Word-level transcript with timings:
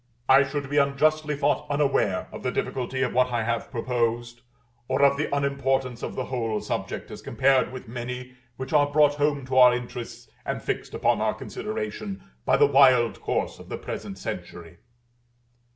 I 0.27 0.41
should 0.41 0.67
be 0.67 0.77
unjustly 0.77 1.35
thought 1.35 1.67
unaware 1.69 2.27
of 2.31 2.41
the 2.41 2.51
difficulty 2.51 3.03
of 3.03 3.13
what 3.13 3.27
I 3.31 3.43
have 3.43 3.69
proposed, 3.69 4.41
or 4.87 5.03
of 5.03 5.15
the 5.15 5.29
unimportance 5.31 6.01
of 6.01 6.15
the 6.15 6.25
whole 6.25 6.59
subject 6.59 7.11
as 7.11 7.21
compared 7.21 7.71
with 7.71 7.87
many 7.87 8.33
which 8.57 8.73
are 8.73 8.91
brought 8.91 9.13
home 9.13 9.45
to 9.45 9.57
our 9.59 9.75
interests 9.75 10.27
and 10.43 10.59
fixed 10.59 10.95
upon 10.95 11.21
our 11.21 11.35
consideration 11.35 12.23
by 12.45 12.57
the 12.57 12.65
wild 12.65 13.21
course 13.21 13.59
of 13.59 13.69
the 13.69 13.77
present 13.77 14.17
century. 14.17 14.77